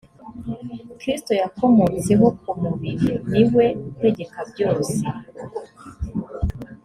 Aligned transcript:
kristo 0.99 1.31
yakomotseho 1.41 2.25
ku 2.39 2.49
mubiri 2.61 3.11
ni 3.31 3.43
we 3.53 3.65
utegeka 3.89 4.39
byose 4.51 4.93